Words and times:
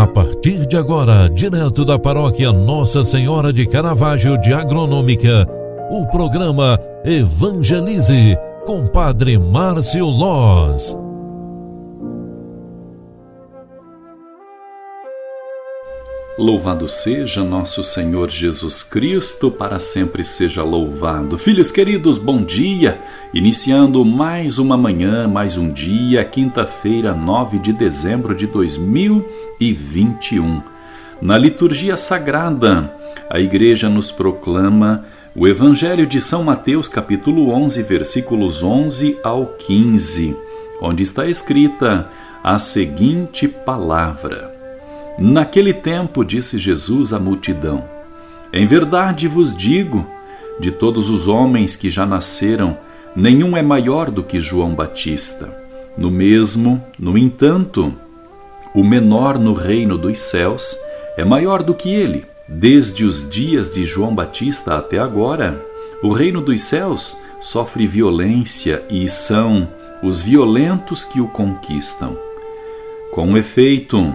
A 0.00 0.06
partir 0.06 0.66
de 0.66 0.78
agora, 0.78 1.28
direto 1.28 1.84
da 1.84 1.98
paróquia 1.98 2.50
Nossa 2.50 3.04
Senhora 3.04 3.52
de 3.52 3.66
Caravaggio 3.66 4.40
de 4.40 4.50
Agronômica, 4.50 5.46
o 5.90 6.06
programa 6.06 6.80
Evangelize 7.04 8.34
com 8.64 8.86
Padre 8.86 9.38
Márcio 9.38 10.06
Loz. 10.06 10.96
Louvado 16.38 16.88
seja 16.88 17.44
nosso 17.44 17.84
Senhor 17.84 18.30
Jesus 18.30 18.82
Cristo, 18.82 19.50
para 19.50 19.78
sempre 19.78 20.24
seja 20.24 20.62
louvado. 20.62 21.36
Filhos 21.36 21.70
queridos, 21.70 22.16
bom 22.16 22.42
dia! 22.42 22.98
Iniciando 23.34 24.02
mais 24.02 24.56
uma 24.56 24.78
manhã, 24.78 25.28
mais 25.28 25.58
um 25.58 25.70
dia, 25.70 26.24
quinta-feira, 26.24 27.14
9 27.14 27.58
de 27.58 27.74
dezembro 27.74 28.34
de 28.34 28.46
2021. 29.60 30.62
Na 31.20 31.36
liturgia 31.36 31.96
sagrada, 31.96 32.92
a 33.28 33.38
Igreja 33.38 33.90
nos 33.90 34.10
proclama 34.10 35.04
o 35.36 35.46
Evangelho 35.46 36.06
de 36.06 36.20
São 36.20 36.42
Mateus, 36.42 36.88
capítulo 36.88 37.50
11, 37.50 37.82
versículos 37.82 38.62
11 38.62 39.18
ao 39.22 39.46
15, 39.46 40.34
onde 40.80 41.02
está 41.02 41.26
escrita 41.26 42.08
a 42.42 42.58
seguinte 42.58 43.46
palavra. 43.46 44.50
Naquele 45.18 45.74
tempo 45.74 46.24
disse 46.24 46.58
Jesus 46.58 47.12
à 47.12 47.18
multidão: 47.18 47.84
Em 48.52 48.64
verdade 48.64 49.28
vos 49.28 49.54
digo, 49.54 50.06
de 50.58 50.70
todos 50.70 51.10
os 51.10 51.28
homens 51.28 51.76
que 51.76 51.90
já 51.90 52.06
nasceram, 52.06 52.78
nenhum 53.14 53.56
é 53.56 53.62
maior 53.62 54.10
do 54.10 54.22
que 54.22 54.40
João 54.40 54.74
Batista. 54.74 55.54
No 55.98 56.10
mesmo, 56.10 56.82
no 56.98 57.18
entanto, 57.18 57.94
o 58.74 58.84
menor 58.84 59.38
no 59.38 59.52
reino 59.52 59.98
dos 59.98 60.20
céus 60.20 60.76
é 61.16 61.24
maior 61.24 61.62
do 61.62 61.74
que 61.74 61.92
ele. 61.92 62.26
Desde 62.48 63.04
os 63.04 63.28
dias 63.28 63.70
de 63.70 63.84
João 63.84 64.14
Batista 64.14 64.76
até 64.76 64.98
agora, 64.98 65.60
o 66.02 66.12
reino 66.12 66.40
dos 66.40 66.62
céus 66.62 67.16
sofre 67.40 67.86
violência 67.86 68.82
e 68.90 69.08
são 69.08 69.68
os 70.02 70.20
violentos 70.20 71.04
que 71.04 71.20
o 71.20 71.28
conquistam. 71.28 72.16
Com 73.12 73.36
efeito, 73.36 74.12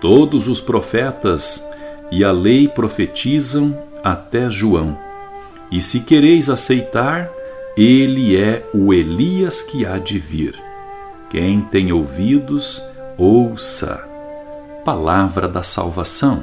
Todos 0.00 0.48
os 0.48 0.62
profetas 0.62 1.62
e 2.10 2.24
a 2.24 2.32
lei 2.32 2.66
profetizam 2.66 3.76
até 4.02 4.50
João. 4.50 4.96
E 5.70 5.82
se 5.82 6.00
quereis 6.00 6.48
aceitar, 6.48 7.30
ele 7.76 8.34
é 8.34 8.64
o 8.72 8.94
Elias 8.94 9.62
que 9.62 9.84
há 9.84 9.98
de 9.98 10.18
vir. 10.18 10.54
Quem 11.28 11.60
tem 11.60 11.92
ouvidos, 11.92 12.82
ouça. 13.20 14.02
Palavra 14.84 15.46
da 15.46 15.62
salvação. 15.62 16.42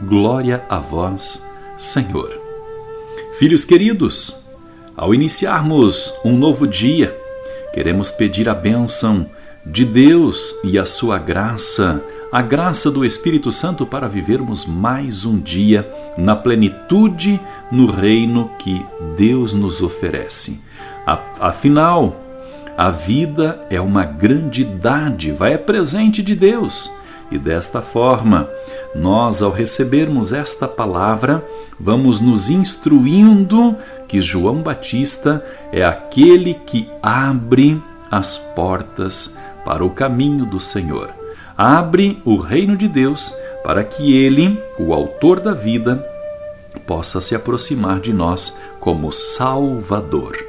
Glória 0.00 0.64
a 0.68 0.78
vós, 0.78 1.44
Senhor. 1.76 2.30
Filhos 3.32 3.64
queridos, 3.64 4.36
ao 4.96 5.12
iniciarmos 5.12 6.14
um 6.24 6.36
novo 6.36 6.66
dia, 6.66 7.18
queremos 7.72 8.12
pedir 8.12 8.48
a 8.48 8.54
bênção 8.54 9.28
de 9.66 9.84
Deus 9.84 10.54
e 10.62 10.78
a 10.78 10.86
sua 10.86 11.18
graça 11.18 12.00
a 12.34 12.42
graça 12.42 12.90
do 12.90 13.04
Espírito 13.04 13.52
Santo 13.52 13.86
para 13.86 14.08
vivermos 14.08 14.66
mais 14.66 15.24
um 15.24 15.38
dia 15.38 15.88
na 16.18 16.34
plenitude 16.34 17.40
no 17.70 17.86
reino 17.86 18.50
que 18.58 18.84
Deus 19.16 19.54
nos 19.54 19.80
oferece. 19.80 20.60
Afinal, 21.38 22.23
a 22.76 22.90
vida 22.90 23.60
é 23.70 23.80
uma 23.80 24.04
grande 24.04 24.64
dádiva, 24.64 25.48
é 25.48 25.56
presente 25.56 26.22
de 26.22 26.34
Deus. 26.34 26.92
E 27.30 27.38
desta 27.38 27.80
forma, 27.80 28.48
nós, 28.94 29.42
ao 29.42 29.50
recebermos 29.50 30.32
esta 30.32 30.68
palavra, 30.68 31.44
vamos 31.80 32.20
nos 32.20 32.50
instruindo 32.50 33.76
que 34.06 34.20
João 34.20 34.62
Batista 34.62 35.44
é 35.72 35.84
aquele 35.84 36.54
que 36.54 36.88
abre 37.02 37.80
as 38.10 38.38
portas 38.38 39.36
para 39.64 39.84
o 39.84 39.90
caminho 39.90 40.44
do 40.44 40.60
Senhor 40.60 41.24
abre 41.56 42.20
o 42.24 42.36
reino 42.36 42.76
de 42.76 42.88
Deus 42.88 43.34
para 43.62 43.82
que 43.84 44.14
ele, 44.16 44.60
o 44.78 44.92
autor 44.92 45.40
da 45.40 45.52
vida, 45.52 46.04
possa 46.86 47.20
se 47.20 47.34
aproximar 47.34 48.00
de 48.00 48.12
nós 48.12 48.56
como 48.78 49.12
Salvador. 49.12 50.43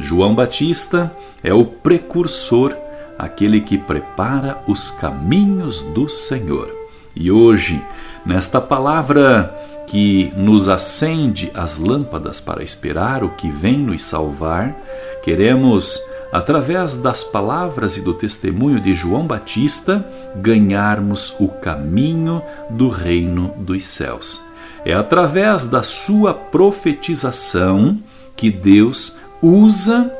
João 0.00 0.34
Batista 0.34 1.14
é 1.42 1.52
o 1.52 1.64
precursor, 1.64 2.74
aquele 3.18 3.60
que 3.60 3.76
prepara 3.76 4.62
os 4.66 4.90
caminhos 4.90 5.80
do 5.80 6.08
Senhor. 6.08 6.74
E 7.14 7.30
hoje, 7.30 7.82
nesta 8.24 8.60
palavra 8.60 9.54
que 9.86 10.32
nos 10.36 10.68
acende 10.68 11.50
as 11.54 11.76
lâmpadas 11.76 12.40
para 12.40 12.62
esperar 12.62 13.24
o 13.24 13.30
que 13.30 13.50
vem 13.50 13.78
nos 13.78 14.02
salvar, 14.02 14.74
queremos 15.22 16.00
através 16.32 16.96
das 16.96 17.24
palavras 17.24 17.96
e 17.96 18.00
do 18.00 18.14
testemunho 18.14 18.80
de 18.80 18.94
João 18.94 19.26
Batista, 19.26 20.06
ganharmos 20.36 21.34
o 21.40 21.48
caminho 21.48 22.40
do 22.70 22.88
reino 22.88 23.52
dos 23.58 23.84
céus. 23.84 24.40
É 24.84 24.94
através 24.94 25.66
da 25.66 25.82
sua 25.82 26.32
profetização 26.32 27.98
que 28.36 28.50
Deus 28.50 29.18
usa 29.42 30.10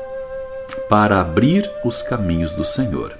para 0.89 1.19
abrir 1.21 1.69
os 1.83 2.01
caminhos 2.01 2.53
do 2.53 2.65
Senhor. 2.65 3.13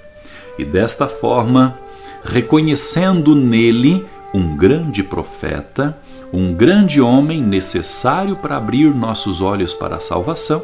E 0.58 0.64
desta 0.64 1.08
forma, 1.08 1.78
reconhecendo 2.24 3.34
nele 3.34 4.04
um 4.34 4.56
grande 4.56 5.02
profeta, 5.02 5.96
um 6.32 6.54
grande 6.54 7.00
homem 7.00 7.42
necessário 7.42 8.36
para 8.36 8.56
abrir 8.56 8.94
nossos 8.94 9.42
olhos 9.42 9.74
para 9.74 9.96
a 9.96 10.00
salvação, 10.00 10.62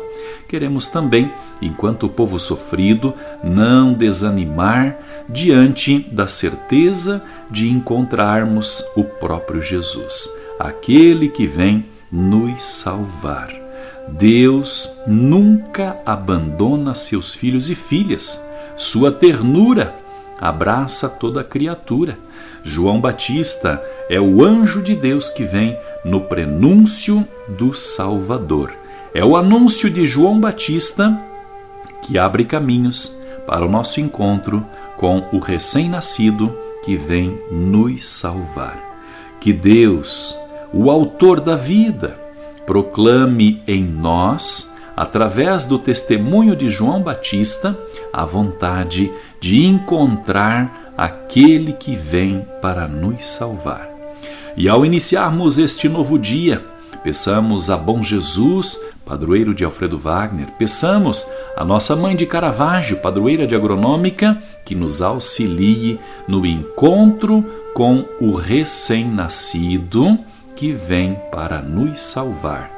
queremos 0.49 0.87
também, 0.87 1.31
enquanto 1.61 2.09
povo 2.09 2.39
sofrido, 2.41 3.13
não 3.45 3.93
desanimar 3.93 4.97
diante 5.29 5.99
da 6.11 6.27
certeza 6.27 7.23
de 7.51 7.69
encontrarmos 7.69 8.83
o 8.97 9.05
próprio 9.05 9.61
Jesus, 9.61 10.31
aquele 10.59 11.29
que 11.29 11.47
vem 11.47 11.85
nos 12.11 12.63
salvar. 12.63 13.68
Deus 14.13 14.93
nunca 15.07 15.97
abandona 16.05 16.95
seus 16.95 17.35
filhos 17.35 17.69
e 17.71 17.75
filhas. 17.75 18.43
Sua 18.77 19.11
ternura 19.11 19.95
abraça 20.41 21.09
toda 21.09 21.45
criatura. 21.45 22.19
João 22.63 23.01
Batista 23.01 23.83
é 24.09 24.21
o 24.21 24.45
anjo 24.45 24.83
de 24.83 24.95
Deus 24.95 25.31
que 25.31 25.45
vem 25.45 25.77
no 26.05 26.23
prenúncio 26.23 27.27
do 27.49 27.75
Salvador. 27.75 28.73
É 29.15 29.25
o 29.25 29.37
anúncio 29.37 29.91
de 29.91 30.07
João 30.07 30.41
Batista 30.41 31.19
que 32.03 32.19
abre 32.19 32.45
caminhos 32.45 33.15
para 33.47 33.65
o 33.65 33.71
nosso 33.71 34.01
encontro 34.01 34.65
com 34.97 35.25
o 35.33 35.39
recém-nascido 35.39 36.55
que 36.85 36.97
vem 36.97 37.39
nos 37.51 38.05
salvar. 38.07 38.79
Que 39.41 39.53
Deus, 39.53 40.39
o 40.73 40.91
Autor 40.91 41.41
da 41.41 41.55
vida, 41.55 42.19
proclame 42.69 43.63
em 43.67 43.83
nós, 43.83 44.75
através 44.95 45.65
do 45.65 45.79
testemunho 45.79 46.55
de 46.55 46.69
João 46.69 47.01
Batista, 47.01 47.75
a 48.13 48.27
vontade 48.27 49.11
de 49.41 49.65
encontrar 49.65 50.93
aquele 50.95 51.73
que 51.73 51.97
vem 51.97 52.47
para 52.61 52.87
nos 52.87 53.25
salvar. 53.25 53.89
E 54.55 54.69
ao 54.69 54.85
iniciarmos 54.85 55.57
este 55.57 55.89
novo 55.89 56.19
dia, 56.19 56.63
peçamos 57.03 57.71
a 57.71 57.77
bom 57.79 58.03
Jesus 58.03 58.79
padroeiro 59.03 59.55
de 59.55 59.65
Alfredo 59.65 59.97
Wagner, 59.97 60.49
peçamos 60.59 61.27
a 61.57 61.65
nossa 61.65 61.97
mãe 61.97 62.15
de 62.15 62.27
Caravaggio, 62.27 62.99
padroeira 62.99 63.47
de 63.47 63.55
agronômica, 63.55 64.37
que 64.67 64.75
nos 64.75 65.01
auxilie 65.01 65.99
no 66.29 66.45
encontro 66.45 67.43
com 67.73 68.05
o 68.21 68.35
recém-nascido 68.35 70.19
que 70.59 70.73
vem 70.73 71.15
para 71.31 71.63
nos 71.63 72.01
salvar. 72.01 72.69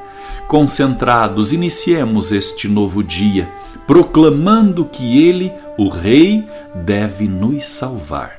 Concentrados, 0.47 1.51
iniciemos 1.51 2.31
este 2.31 2.69
novo 2.69 3.03
dia, 3.03 3.49
proclamando 3.87 4.85
que 4.85 5.27
Ele, 5.27 5.51
o 5.79 5.89
Rei, 5.89 6.47
deve 6.75 7.27
nos 7.27 7.67
salvar. 7.67 8.39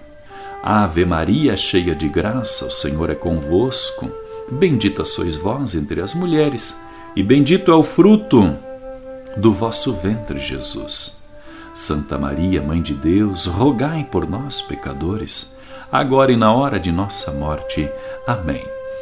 Ave 0.62 1.06
Maria, 1.06 1.58
cheia 1.58 1.96
de 1.96 2.08
graça, 2.08 2.66
o 2.66 2.70
Senhor 2.70 3.10
é 3.10 3.16
convosco. 3.16 4.12
Bendita 4.52 5.06
sois 5.06 5.36
vós 5.36 5.74
entre 5.74 6.02
as 6.02 6.14
mulheres 6.14 6.80
e 7.16 7.24
bendito 7.24 7.72
é 7.72 7.76
o 7.76 7.82
fruto 7.82 8.56
do 9.36 9.52
vosso 9.52 9.92
ventre, 9.94 10.38
Jesus. 10.38 11.20
Santa 11.74 12.16
Maria, 12.16 12.62
Mãe 12.62 12.80
de 12.80 12.94
Deus, 12.94 13.48
rogai 13.48 14.04
por 14.04 14.30
nós, 14.30 14.62
pecadores, 14.62 15.52
agora 15.92 16.32
e 16.32 16.38
na 16.38 16.54
hora 16.54 16.80
de 16.80 16.92
nossa 16.92 17.32
morte. 17.32 17.90
Amém. 18.28 18.81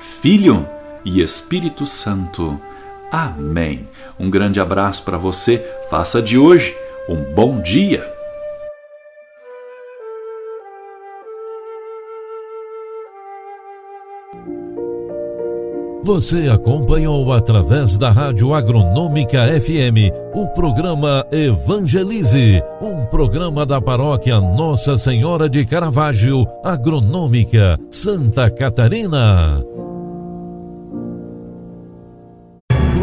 Filho 0.00 0.66
e 1.04 1.22
Espírito 1.22 1.86
Santo. 1.86 2.60
Amém. 3.12 3.86
Um 4.18 4.30
grande 4.30 4.58
abraço 4.58 5.04
para 5.04 5.18
você. 5.18 5.58
Faça 5.88 6.22
de 6.22 6.38
hoje 6.38 6.74
um 7.08 7.34
bom 7.34 7.60
dia. 7.60 8.10
Você 16.02 16.48
acompanhou 16.48 17.32
através 17.32 17.96
da 17.96 18.10
Rádio 18.10 18.52
Agronômica 18.52 19.46
FM 19.60 20.10
o 20.34 20.48
programa 20.48 21.24
Evangelize, 21.30 22.60
um 22.80 23.06
programa 23.06 23.64
da 23.64 23.80
paróquia 23.80 24.40
Nossa 24.40 24.96
Senhora 24.96 25.48
de 25.48 25.64
Caravaggio, 25.64 26.46
Agronômica, 26.64 27.78
Santa 27.90 28.50
Catarina. 28.50 29.62